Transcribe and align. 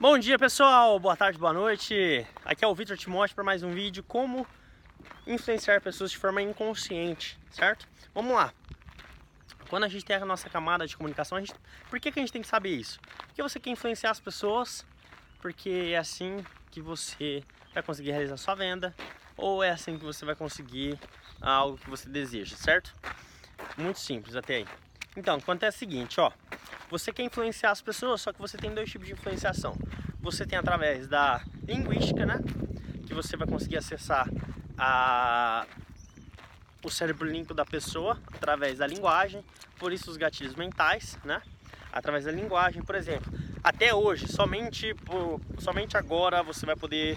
Bom 0.00 0.16
dia 0.16 0.38
pessoal, 0.38 0.98
boa 0.98 1.14
tarde, 1.14 1.38
boa 1.38 1.52
noite. 1.52 2.26
Aqui 2.42 2.64
é 2.64 2.66
o 2.66 2.74
Vitor 2.74 2.96
Timóteo 2.96 3.34
para 3.34 3.44
mais 3.44 3.62
um 3.62 3.70
vídeo 3.70 4.02
como 4.02 4.46
influenciar 5.26 5.78
pessoas 5.82 6.10
de 6.10 6.16
forma 6.16 6.40
inconsciente, 6.40 7.38
certo? 7.50 7.86
Vamos 8.14 8.32
lá. 8.32 8.50
Quando 9.68 9.84
a 9.84 9.88
gente 9.88 10.02
tem 10.02 10.16
a 10.16 10.24
nossa 10.24 10.48
camada 10.48 10.86
de 10.86 10.96
comunicação, 10.96 11.38
gente... 11.38 11.52
por 11.90 12.00
que, 12.00 12.10
que 12.10 12.18
a 12.18 12.22
gente 12.22 12.32
tem 12.32 12.40
que 12.40 12.48
saber 12.48 12.70
isso? 12.70 12.98
Porque 13.26 13.42
você 13.42 13.60
quer 13.60 13.68
influenciar 13.68 14.12
as 14.12 14.18
pessoas, 14.18 14.86
porque 15.38 15.90
é 15.92 15.98
assim 15.98 16.42
que 16.70 16.80
você 16.80 17.44
vai 17.74 17.82
conseguir 17.82 18.12
realizar 18.12 18.38
sua 18.38 18.54
venda, 18.54 18.94
ou 19.36 19.62
é 19.62 19.68
assim 19.68 19.98
que 19.98 20.04
você 20.06 20.24
vai 20.24 20.34
conseguir 20.34 20.98
algo 21.42 21.76
que 21.76 21.90
você 21.90 22.08
deseja, 22.08 22.56
certo? 22.56 22.96
Muito 23.76 23.98
simples 23.98 24.34
até 24.34 24.56
aí. 24.56 24.66
Então, 25.14 25.36
acontece 25.36 25.76
o 25.76 25.78
seguinte, 25.78 26.18
ó. 26.18 26.32
Você 26.90 27.12
quer 27.12 27.22
influenciar 27.22 27.70
as 27.70 27.80
pessoas, 27.80 28.20
só 28.20 28.32
que 28.32 28.40
você 28.40 28.58
tem 28.58 28.74
dois 28.74 28.90
tipos 28.90 29.06
de 29.06 29.12
influenciação. 29.12 29.76
Você 30.20 30.44
tem 30.44 30.58
através 30.58 31.06
da 31.06 31.40
linguística, 31.62 32.26
né? 32.26 32.40
Que 33.06 33.14
você 33.14 33.36
vai 33.36 33.46
conseguir 33.46 33.76
acessar 33.76 34.28
a... 34.76 35.64
o 36.84 36.90
cérebro 36.90 37.30
limpo 37.30 37.54
da 37.54 37.64
pessoa 37.64 38.18
através 38.32 38.78
da 38.78 38.88
linguagem, 38.88 39.44
por 39.78 39.92
isso 39.92 40.10
os 40.10 40.16
gatilhos 40.16 40.56
mentais, 40.56 41.16
né? 41.24 41.40
Através 41.92 42.24
da 42.24 42.32
linguagem, 42.32 42.82
por 42.82 42.96
exemplo. 42.96 43.32
Até 43.62 43.94
hoje, 43.94 44.26
somente, 44.26 44.92
por... 44.94 45.40
somente 45.60 45.96
agora 45.96 46.42
você 46.42 46.66
vai 46.66 46.74
poder 46.74 47.16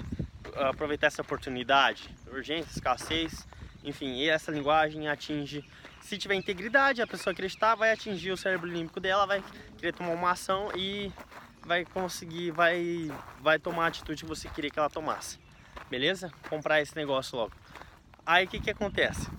ah, 0.55 0.69
aproveitar 0.69 1.07
essa 1.07 1.23
oportunidade. 1.23 2.13
Urgência, 2.31 2.69
escassez, 2.71 3.47
enfim, 3.83 4.15
e 4.15 4.29
essa 4.29 4.51
linguagem 4.51 5.07
atinge 5.07 5.63
se 6.01 6.17
tiver 6.17 6.35
integridade, 6.35 7.01
a 7.01 7.07
pessoa 7.07 7.31
acreditar, 7.31 7.75
vai 7.75 7.91
atingir 7.91 8.31
o 8.31 8.37
cérebro 8.37 8.67
límbico 8.67 8.99
dela, 8.99 9.25
vai 9.25 9.43
querer 9.77 9.93
tomar 9.93 10.11
uma 10.11 10.31
ação 10.31 10.69
e 10.75 11.11
vai 11.65 11.85
conseguir, 11.85 12.51
vai, 12.51 13.09
vai 13.39 13.57
tomar 13.57 13.85
a 13.85 13.87
atitude 13.87 14.23
que 14.23 14.29
você 14.29 14.49
queria 14.49 14.69
que 14.69 14.77
ela 14.77 14.89
tomasse. 14.89 15.39
Beleza? 15.89 16.31
Comprar 16.49 16.81
esse 16.81 16.95
negócio 16.95 17.37
logo. 17.37 17.53
Aí 18.25 18.45
o 18.45 18.47
que, 18.47 18.59
que 18.59 18.69
acontece? 18.69 19.29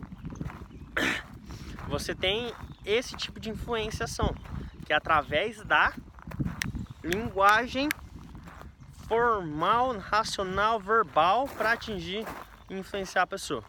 Você 1.89 2.15
tem 2.15 2.53
esse 2.85 3.15
tipo 3.15 3.39
de 3.39 3.51
influenciação, 3.51 4.35
que 4.87 4.93
é 4.93 4.97
através 4.97 5.63
da 5.65 5.93
linguagem 7.03 7.89
formal, 9.07 9.99
racional, 9.99 10.81
verbal 10.81 11.47
para 11.47 11.73
atingir 11.73 12.27
e 12.71 12.75
influenciar 12.75 13.23
a 13.23 13.27
pessoa. 13.27 13.63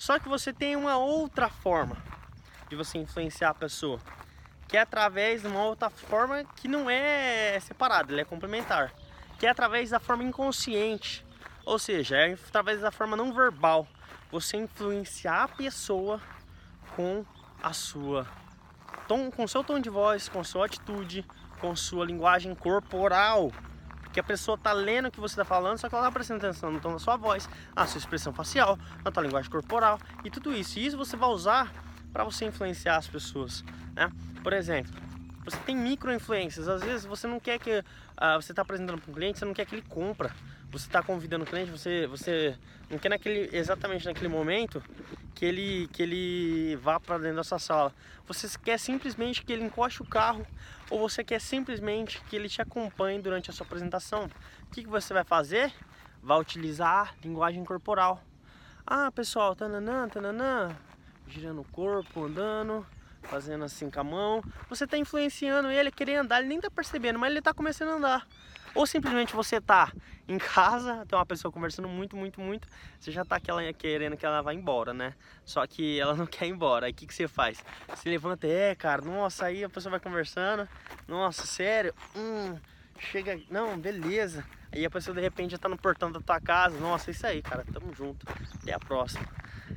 Só 0.00 0.18
que 0.18 0.30
você 0.30 0.50
tem 0.50 0.76
uma 0.76 0.96
outra 0.96 1.50
forma 1.50 1.94
de 2.70 2.74
você 2.74 2.96
influenciar 2.96 3.50
a 3.50 3.54
pessoa, 3.54 4.00
que 4.66 4.74
é 4.74 4.80
através 4.80 5.42
de 5.42 5.46
uma 5.46 5.62
outra 5.62 5.90
forma 5.90 6.42
que 6.56 6.66
não 6.66 6.88
é 6.88 7.60
separada, 7.60 8.10
ela 8.10 8.22
é 8.22 8.24
complementar, 8.24 8.94
que 9.38 9.46
é 9.46 9.50
através 9.50 9.90
da 9.90 10.00
forma 10.00 10.24
inconsciente, 10.24 11.22
ou 11.66 11.78
seja, 11.78 12.16
é 12.16 12.32
através 12.32 12.80
da 12.80 12.90
forma 12.90 13.14
não 13.14 13.30
verbal, 13.30 13.86
você 14.32 14.56
influenciar 14.56 15.42
a 15.42 15.48
pessoa 15.48 16.18
com 16.96 17.22
a 17.62 17.74
sua 17.74 18.26
tom, 19.06 19.30
com 19.30 19.46
seu 19.46 19.62
tom 19.62 19.78
de 19.78 19.90
voz, 19.90 20.30
com 20.30 20.42
sua 20.42 20.64
atitude, 20.64 21.26
com 21.60 21.76
sua 21.76 22.06
linguagem 22.06 22.54
corporal, 22.54 23.52
que 24.12 24.20
a 24.20 24.22
pessoa 24.22 24.58
tá 24.58 24.72
lendo 24.72 25.06
o 25.06 25.10
que 25.10 25.20
você 25.20 25.34
está 25.34 25.44
falando, 25.44 25.78
só 25.78 25.88
que 25.88 25.94
ela 25.94 26.04
tá 26.04 26.12
prestando 26.12 26.44
atenção 26.44 26.70
no 26.70 26.80
tom 26.80 26.92
da 26.92 26.98
sua 26.98 27.16
voz, 27.16 27.48
na 27.74 27.86
sua 27.86 27.98
expressão 27.98 28.32
facial, 28.32 28.78
na 29.04 29.10
tua 29.10 29.22
linguagem 29.22 29.50
corporal 29.50 29.98
e 30.24 30.30
tudo 30.30 30.52
isso. 30.52 30.78
E 30.78 30.86
isso 30.86 30.96
você 30.96 31.16
vai 31.16 31.28
usar 31.28 31.72
para 32.12 32.24
você 32.24 32.44
influenciar 32.44 32.96
as 32.96 33.06
pessoas, 33.06 33.64
né? 33.94 34.10
Por 34.42 34.52
exemplo, 34.52 34.92
você 35.44 35.56
tem 35.58 35.76
micro 35.76 36.12
influências. 36.12 36.68
Às 36.68 36.82
vezes 36.82 37.04
você 37.04 37.26
não 37.26 37.40
quer 37.40 37.58
que 37.58 37.78
uh, 37.78 37.84
você 38.40 38.52
está 38.52 38.62
apresentando 38.62 39.00
para 39.00 39.10
um 39.10 39.14
cliente, 39.14 39.38
você 39.38 39.44
não 39.44 39.54
quer 39.54 39.64
que 39.64 39.74
ele 39.74 39.84
compra. 39.88 40.30
Você 40.70 40.86
está 40.86 41.02
convidando 41.02 41.44
o 41.44 41.46
cliente, 41.46 41.70
você, 41.70 42.06
você 42.06 42.56
não 42.88 42.98
quer 42.98 43.08
naquele, 43.08 43.48
exatamente 43.52 44.04
naquele 44.04 44.28
momento 44.28 44.82
que 45.40 45.46
ele, 45.46 45.88
que 45.90 46.02
ele 46.02 46.76
vá 46.76 47.00
para 47.00 47.16
dentro 47.16 47.36
da 47.36 47.44
sua 47.44 47.58
sala. 47.58 47.94
Você 48.26 48.46
quer 48.62 48.78
simplesmente 48.78 49.42
que 49.42 49.50
ele 49.50 49.64
encoste 49.64 50.02
o 50.02 50.04
carro 50.04 50.46
ou 50.90 50.98
você 50.98 51.24
quer 51.24 51.40
simplesmente 51.40 52.22
que 52.28 52.36
ele 52.36 52.46
te 52.46 52.60
acompanhe 52.60 53.22
durante 53.22 53.48
a 53.48 53.52
sua 53.54 53.64
apresentação. 53.64 54.28
O 54.64 54.66
que, 54.66 54.82
que 54.82 54.88
você 54.90 55.14
vai 55.14 55.24
fazer? 55.24 55.72
Vai 56.22 56.38
utilizar 56.38 57.14
linguagem 57.24 57.64
corporal. 57.64 58.22
Ah, 58.86 59.10
pessoal, 59.10 59.56
tananã, 59.56 60.10
tananã, 60.10 60.76
girando 61.26 61.62
o 61.62 61.64
corpo, 61.72 62.26
andando, 62.26 62.86
fazendo 63.22 63.64
assim 63.64 63.90
com 63.90 64.00
a 64.00 64.04
mão. 64.04 64.44
Você 64.68 64.84
está 64.84 64.98
influenciando 64.98 65.70
ele 65.70 65.88
a 65.88 65.92
querer 65.92 66.16
andar, 66.16 66.40
ele 66.40 66.48
nem 66.48 66.58
está 66.58 66.70
percebendo, 66.70 67.18
mas 67.18 67.30
ele 67.30 67.38
está 67.38 67.54
começando 67.54 67.88
a 67.88 67.94
andar. 67.94 68.26
Ou 68.74 68.86
simplesmente 68.86 69.34
você 69.34 69.56
está 69.56 69.92
em 70.28 70.38
casa, 70.38 71.04
tem 71.06 71.18
uma 71.18 71.26
pessoa 71.26 71.50
conversando 71.50 71.88
muito, 71.88 72.16
muito, 72.16 72.40
muito, 72.40 72.68
você 72.98 73.10
já 73.10 73.22
está 73.22 73.36
aquela, 73.36 73.60
querendo 73.72 74.16
que 74.16 74.24
ela 74.24 74.40
vá 74.42 74.54
embora, 74.54 74.94
né? 74.94 75.14
Só 75.44 75.66
que 75.66 75.98
ela 75.98 76.14
não 76.14 76.26
quer 76.26 76.46
ir 76.46 76.50
embora. 76.50 76.86
Aí 76.86 76.92
o 76.92 76.94
que, 76.94 77.06
que 77.06 77.14
você 77.14 77.26
faz? 77.26 77.62
Você 77.88 78.08
levanta, 78.08 78.46
é, 78.46 78.74
cara, 78.74 79.02
nossa, 79.02 79.46
aí 79.46 79.64
a 79.64 79.68
pessoa 79.68 79.90
vai 79.90 80.00
conversando, 80.00 80.68
nossa, 81.08 81.46
sério, 81.46 81.92
hum, 82.14 82.56
chega, 82.98 83.40
não, 83.50 83.76
beleza. 83.78 84.44
Aí 84.72 84.84
a 84.84 84.90
pessoa 84.90 85.14
de 85.14 85.20
repente 85.20 85.50
já 85.50 85.56
está 85.56 85.68
no 85.68 85.76
portão 85.76 86.12
da 86.12 86.20
tua 86.20 86.40
casa, 86.40 86.78
nossa, 86.78 87.10
isso 87.10 87.26
aí, 87.26 87.42
cara, 87.42 87.64
tamo 87.72 87.92
junto, 87.92 88.24
até 88.54 88.72
a 88.72 88.78
próxima. 88.78 89.26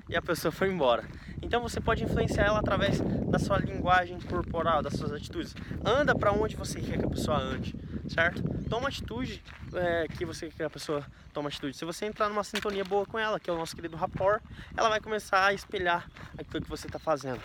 E 0.08 0.16
a 0.16 0.22
pessoa 0.22 0.52
foi 0.52 0.72
embora. 0.72 1.04
Então 1.42 1.62
você 1.62 1.82
pode 1.82 2.04
influenciar 2.04 2.46
ela 2.46 2.60
através 2.60 3.02
da 3.02 3.40
sua 3.40 3.58
linguagem 3.58 4.20
corporal, 4.22 4.84
das 4.84 4.94
suas 4.94 5.12
atitudes. 5.12 5.56
Anda 5.84 6.14
para 6.14 6.32
onde 6.32 6.56
você 6.56 6.80
quer 6.80 7.00
que 7.00 7.06
a 7.06 7.10
pessoa 7.10 7.38
ande, 7.38 7.76
certo? 8.08 8.44
Toma 8.74 8.88
atitude 8.88 9.40
é, 9.76 10.08
que 10.08 10.26
você 10.26 10.48
quer 10.48 10.56
que 10.56 10.64
a 10.64 10.70
pessoa 10.70 11.06
tome 11.32 11.48
atitude. 11.48 11.78
Se 11.78 11.86
você 11.86 12.08
entrar 12.08 12.28
numa 12.28 12.44
sintonia 12.44 12.84
boa 12.84 13.06
com 13.06 13.20
ela, 13.20 13.40
que 13.40 13.48
é 13.48 13.54
o 13.54 13.56
nosso 13.56 13.76
querido 13.76 13.96
rapport, 13.96 14.42
ela 14.76 14.90
vai 14.90 15.00
começar 15.00 15.46
a 15.46 15.54
espelhar 15.54 16.10
aquilo 16.36 16.64
que 16.64 16.70
você 16.72 16.88
está 16.88 16.98
fazendo, 16.98 17.40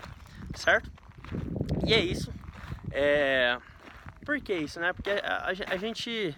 certo? 0.55 0.91
E 1.87 1.93
é 1.93 2.01
isso. 2.01 2.33
É... 2.91 3.59
Por 4.25 4.41
que 4.41 4.55
isso, 4.55 4.81
né? 4.81 4.95
Porque 4.95 5.11
a, 5.11 5.49
a, 5.49 5.75
a 5.75 5.77
gente 5.77 6.35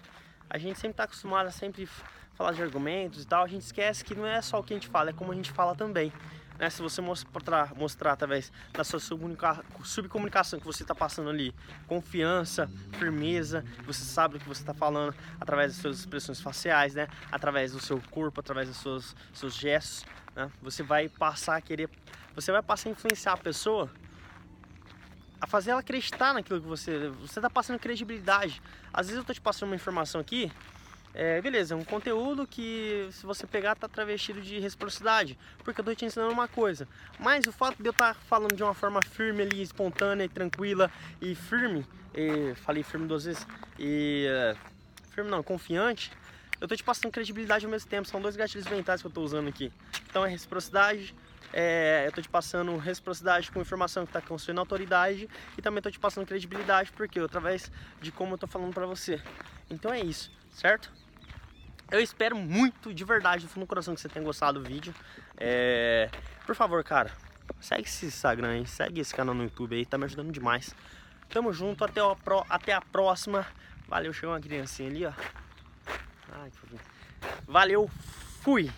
a 0.49 0.57
gente 0.57 0.77
sempre 0.77 0.95
está 0.95 1.05
acostumado 1.05 1.47
a 1.47 1.51
sempre 1.51 1.87
falar 2.33 2.51
de 2.51 2.61
argumentos 2.61 3.23
e 3.23 3.25
tal, 3.25 3.45
a 3.45 3.47
gente 3.47 3.61
esquece 3.61 4.03
que 4.03 4.13
não 4.13 4.27
é 4.27 4.41
só 4.41 4.59
o 4.59 4.63
que 4.63 4.73
a 4.73 4.75
gente 4.75 4.89
fala, 4.89 5.11
é 5.11 5.13
como 5.13 5.31
a 5.31 5.35
gente 5.35 5.51
fala 5.51 5.73
também. 5.73 6.11
Né? 6.61 6.69
Se 6.69 6.79
você 6.79 7.01
mostrar, 7.01 7.73
mostrar 7.73 8.11
através 8.11 8.51
da 8.71 8.83
sua 8.83 8.99
subcomunicação 8.99 10.59
que 10.59 10.65
você 10.65 10.83
está 10.83 10.93
passando 10.93 11.31
ali, 11.31 11.55
confiança, 11.87 12.69
firmeza, 12.99 13.65
você 13.83 14.05
sabe 14.05 14.37
o 14.37 14.39
que 14.39 14.47
você 14.47 14.61
está 14.61 14.73
falando 14.73 15.15
através 15.39 15.73
das 15.73 15.81
suas 15.81 15.97
expressões 15.97 16.39
faciais, 16.39 16.93
né? 16.93 17.07
através 17.31 17.71
do 17.71 17.79
seu 17.79 17.99
corpo, 18.11 18.39
através 18.39 18.67
dos 18.67 18.77
seus, 18.77 19.15
seus 19.33 19.55
gestos, 19.55 20.05
né? 20.35 20.51
você 20.61 20.83
vai 20.83 21.09
passar 21.09 21.57
a 21.57 21.61
querer, 21.61 21.89
você 22.35 22.51
vai 22.51 22.61
passar 22.61 22.89
a 22.89 22.91
influenciar 22.91 23.33
a 23.33 23.37
pessoa 23.37 23.89
a 25.41 25.47
fazer 25.47 25.71
ela 25.71 25.79
acreditar 25.79 26.35
naquilo 26.35 26.61
que 26.61 26.67
você. 26.67 27.09
Você 27.21 27.39
está 27.39 27.49
passando 27.49 27.79
credibilidade. 27.79 28.61
Às 28.93 29.07
vezes 29.07 29.15
eu 29.15 29.21
estou 29.21 29.33
te 29.33 29.41
passando 29.41 29.69
uma 29.69 29.75
informação 29.75 30.21
aqui 30.21 30.51
é, 31.13 31.41
beleza, 31.41 31.73
é 31.73 31.77
um 31.77 31.83
conteúdo 31.83 32.47
que 32.47 33.09
se 33.11 33.25
você 33.25 33.45
pegar 33.45 33.75
tá 33.75 33.87
travestido 33.87 34.41
de 34.41 34.59
reciprocidade, 34.59 35.37
porque 35.63 35.81
eu 35.81 35.85
tô 35.85 35.93
te 35.93 36.05
ensinando 36.05 36.31
uma 36.31 36.47
coisa. 36.47 36.87
Mas 37.19 37.45
o 37.47 37.51
fato 37.51 37.81
de 37.81 37.87
eu 37.87 37.91
estar 37.91 38.13
tá 38.13 38.19
falando 38.27 38.55
de 38.55 38.63
uma 38.63 38.73
forma 38.73 39.01
firme 39.01 39.43
ali, 39.43 39.61
espontânea, 39.61 40.27
tranquila 40.29 40.89
e 41.21 41.35
firme, 41.35 41.85
e, 42.15 42.55
falei 42.55 42.83
firme 42.83 43.07
duas 43.07 43.25
vezes, 43.25 43.45
e 43.77 44.25
é, 44.29 44.55
firme 45.09 45.29
não, 45.29 45.43
confiante, 45.43 46.11
eu 46.61 46.67
tô 46.67 46.75
te 46.75 46.83
passando 46.83 47.11
credibilidade 47.11 47.65
ao 47.65 47.71
mesmo 47.71 47.89
tempo. 47.89 48.07
São 48.07 48.21
dois 48.21 48.35
gatilhos 48.35 48.67
mentais 48.67 49.01
que 49.01 49.07
eu 49.07 49.11
tô 49.11 49.21
usando 49.21 49.49
aqui. 49.49 49.71
Então 50.07 50.25
é 50.25 50.29
reciprocidade, 50.29 51.15
é, 51.51 52.03
eu 52.05 52.11
tô 52.11 52.21
te 52.21 52.29
passando 52.29 52.77
reciprocidade 52.77 53.51
com 53.51 53.59
informação 53.59 54.05
que 54.05 54.13
tá 54.13 54.21
construindo 54.21 54.59
autoridade 54.59 55.27
e 55.57 55.61
também 55.61 55.81
tô 55.81 55.91
te 55.91 55.99
passando 55.99 56.25
credibilidade, 56.25 56.91
porque 56.91 57.19
através 57.19 57.71
de 57.99 58.11
como 58.11 58.35
eu 58.35 58.37
tô 58.37 58.47
falando 58.47 58.73
para 58.73 58.85
você. 58.85 59.19
Então 59.69 59.91
é 59.91 59.99
isso, 59.99 60.31
certo? 60.51 61.00
Eu 61.91 61.99
espero 61.99 62.37
muito, 62.37 62.93
de 62.93 63.03
verdade, 63.03 63.45
do 63.45 63.49
fundo 63.49 63.65
do 63.65 63.67
coração, 63.67 63.93
que 63.93 63.99
você 63.99 64.07
tenha 64.07 64.23
gostado 64.23 64.61
do 64.61 64.65
vídeo. 64.67 64.95
É... 65.37 66.09
Por 66.45 66.55
favor, 66.55 66.81
cara, 66.85 67.11
segue 67.59 67.83
esse 67.83 68.05
Instagram 68.05 68.51
aí, 68.51 68.65
segue 68.65 69.01
esse 69.01 69.13
canal 69.13 69.35
no 69.35 69.43
YouTube 69.43 69.75
aí, 69.75 69.85
tá 69.85 69.97
me 69.97 70.05
ajudando 70.05 70.31
demais. 70.31 70.73
Tamo 71.29 71.51
junto, 71.51 71.83
até 71.83 71.99
a, 71.99 72.15
pro... 72.15 72.45
até 72.49 72.73
a 72.73 72.79
próxima. 72.79 73.45
Valeu, 73.89 74.13
chegou 74.13 74.33
uma 74.33 74.39
criancinha 74.39 74.89
ali, 74.89 75.05
ó. 75.05 75.11
Ai, 76.31 76.51
Valeu, 77.45 77.89
fui! 78.41 78.71